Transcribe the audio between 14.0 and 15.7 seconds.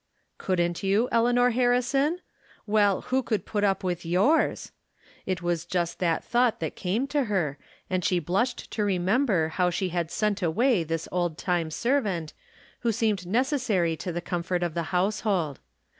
the comfort of the household.